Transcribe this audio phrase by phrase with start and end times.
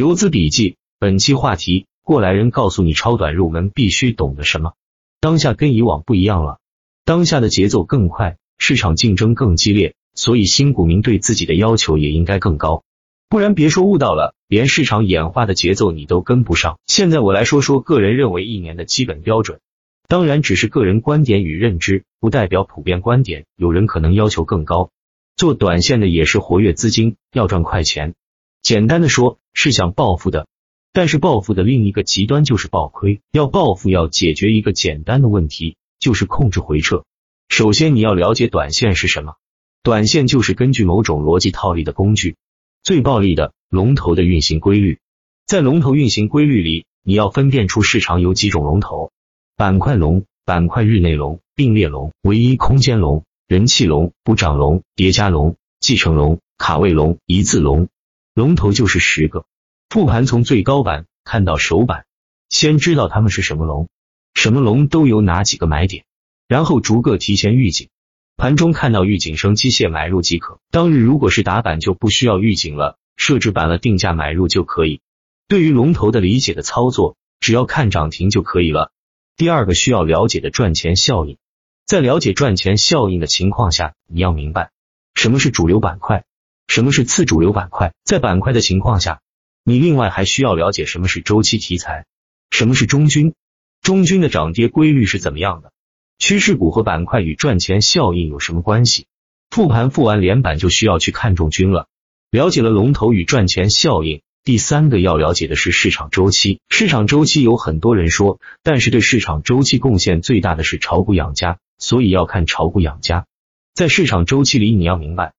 [0.00, 4.72] 游资笔记，本期话题：过来人告诉你超短入门必须懂得什么。
[5.20, 6.58] 当下跟以往不一样了，
[7.04, 12.82] 当下的节奏更快，市场竞争更激烈，所以新股民对自己的要求也应该更高，
[13.28, 16.78] 不然别说悟到了，连市场演化的节奏你都跟不上。
[16.86, 19.60] 现在我来说说个人认为一年的基本标准，
[20.08, 23.44] 当然只是个人观点与认知，不代表普遍观点。
[23.54, 24.92] 有人可能要求更高，
[25.36, 28.14] 做短线的也是活跃资金，要赚快钱。
[28.62, 30.46] 简单的说，是想暴富的，
[30.92, 33.20] 但是暴富的另一个极端就是暴亏。
[33.32, 37.04] 要暴富，要解决一个简单的问题，就是控制回撤。
[37.48, 39.34] 首先，你要了解短线是什么。
[39.82, 42.36] 短线就是根据某种逻辑套利的工具，
[42.82, 44.98] 最暴利的龙头的运行规律。
[45.46, 49.10] 在龙头运行规律里，你要分辨出市场有几种龙头：
[49.56, 57.88] 板块龙、板块日内龙、并列龙、唯一空间龙、人气龙、补涨龙、叠加龙、继承龙、卡位龙、一字龙。
[58.34, 59.44] 龙头就是十个，
[59.88, 62.06] 复盘从最高板看到首板，
[62.48, 63.88] 先知道他们是什么龙，
[64.34, 66.04] 什么龙都有哪几个买点，
[66.46, 67.88] 然后逐个提前预警，
[68.36, 70.60] 盘中看到预警声机械买入即可。
[70.70, 75.00] 当日如果是打板就不需要预警了，设置板了定价买入就可以。
[75.48, 78.92] 对于龙头的理解的操作，只要看涨停就可以了。
[79.36, 81.36] 第二个需要了解的赚钱效应，
[81.84, 84.70] 在了解赚钱效应的情况下，你要明白
[85.14, 86.24] 什么是主流板块。
[86.70, 87.94] 什么是次主流板块？
[88.04, 89.22] 在板块的情况下，
[89.64, 92.06] 你另外还需要了解什么是周期题材，
[92.52, 93.34] 什么是中军，
[93.82, 95.72] 中军的涨跌规律是怎么样的？
[96.20, 99.06] 趋势股和板块与赚钱效应有什么关系？
[99.50, 101.88] 复盘复完连板就需要去看中军了。
[102.30, 106.60] 了解了龙头与赚钱效应，第三个要了解的是市场周期。
[106.68, 113.26] 市场周期有很多人说，但是对市场周期贡献最大的是炒股养家，所以要看炒股养家。
[113.74, 115.32] 在市场周期里，你要明白。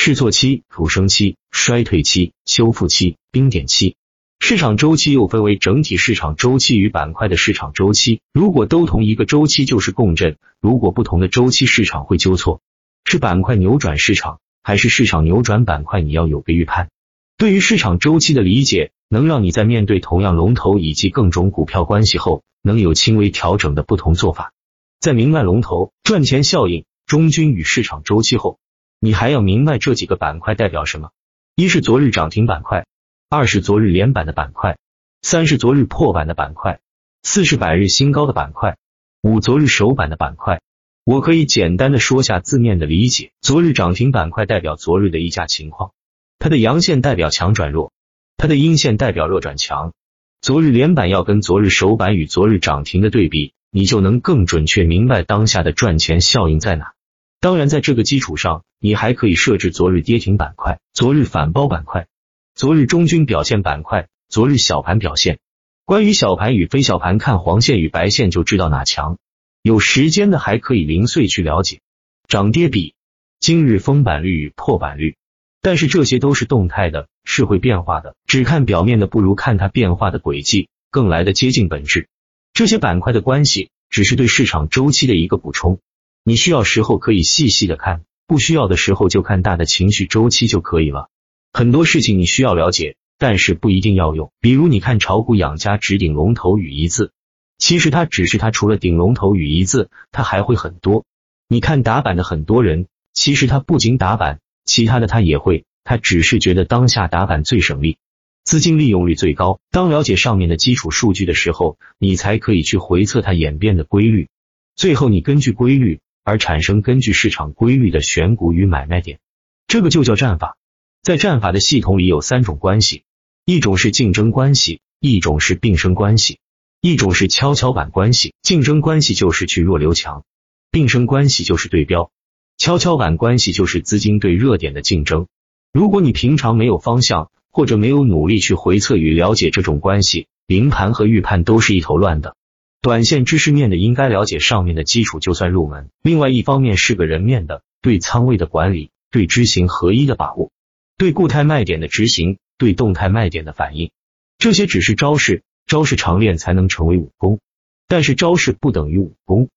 [0.00, 3.96] 试错期、土生期、衰退期、修复期、冰点期，
[4.38, 8.20] 市场周期又分为整体市场周期与板块的市场周期。
[8.32, 12.60] 如果都同一个周期就是共振，如果不同的周期，市场会纠错。
[13.04, 16.00] 是板块扭转市场，还是市场扭转板块？
[16.00, 16.90] 你要有个预判。
[17.36, 24.52] 对于市场周期的理解，能让你在面对同样龙头以及各种股票关系后，能有轻微调整的不同做法。
[25.00, 28.60] 在明白龙头赚钱效应、中军与市场周期后。
[29.00, 31.10] 你还要明白这几个板块代表什么：
[31.54, 32.86] 一是昨日涨停板块，
[33.30, 34.76] 二是昨日连板的板块，
[35.22, 36.80] 三是昨日破板的板块，
[37.22, 38.76] 四是百日新高的板块，
[39.22, 40.60] 五昨日首板的板块。
[41.04, 45.92] 我可以简单的说下字面的理解：昨日涨停板块代表昨日的溢价情况，
[46.38, 47.92] 它的阳线代表强转弱，
[48.36, 49.92] 它的阴线代表弱转强。
[50.40, 56.94] 昨日连板要跟昨日首板与昨日涨停的对比，你就能更准确明白当下的赚钱效应在哪。
[57.40, 62.06] 当然，在这个基础上，你还可以设置昨日跌停板块、昨日反包板块、
[62.54, 65.38] 昨日中军表现板块、昨日小盘表现。
[65.84, 69.18] 关于小盘与非小盘，看黄线与白线就知道哪强。
[69.62, 71.80] 有时间的还可以零碎去了解
[72.28, 72.94] 涨跌比、
[73.40, 75.16] 今日封板率与破板率。
[75.60, 78.14] 但是这些都是动态的，是会变化的。
[78.26, 82.08] 只看表面的，不如看它变化的轨迹，更来的接近本质。
[82.52, 85.80] 这些板块的关系，只是对市场周期的一个补充。
[86.22, 91.08] 你需要时候可以细细的看，不需要的时候就看大的情绪周期就可以了。
[91.50, 94.30] 很多事情你需要了解，但是不一定要用。
[94.38, 97.10] 比如你看炒股养家只顶龙头与一字，
[97.56, 101.06] 其实它只是它除了顶龙头与一字，它还会很多。
[101.48, 107.96] 你看打板的很多人，其实他不仅打板，其他的他也会，他只是觉得当下打板最省力，
[108.44, 109.58] 资金利用率最高。
[109.70, 114.28] 当了解上面的基础数据的时候，你才可以去回测它演变的规律，
[114.76, 116.00] 最后你根据规律。
[116.28, 119.18] 而产生根据市场规律的选股与买卖点，
[119.66, 120.58] 这个就叫战法。
[121.02, 123.04] 在战法的系统里有三种关系，
[123.46, 126.38] 一种是竞争关系，一种是并生关系，
[126.82, 128.34] 一种是跷跷板关系。
[128.42, 130.24] 竞争关系就是去弱留强，
[130.70, 132.10] 并生关系就是对标，
[132.58, 135.28] 跷跷板关系就是资金对热点的竞争。
[135.72, 142.36] 如果你平常没有方向，或者没有努力去回测与了解这种关系，临盘和预判都是一头乱的。
[142.80, 145.90] 短线知识面的应该了解上面的基础就算入门。
[146.00, 150.52] 另外一方面是个人面的，对仓位的管理，对知行合一的把握，
[150.96, 153.90] 对固态卖点的执行，对动态卖点的反应，
[154.38, 157.40] 这些只是招式，招式常练才能成为武功。
[157.88, 159.48] 但是招式不等于武功，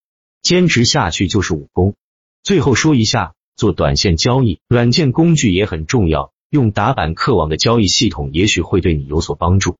[0.42, 1.94] 坚持下去就是武功。
[2.42, 9.76] 最后说一下，做短线交易，软件工具也很重要，用打板客网的交易系统也许会对你有所帮助。